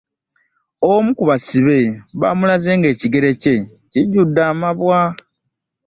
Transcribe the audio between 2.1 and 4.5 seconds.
baamulaze ng'ekigere kye kijjudde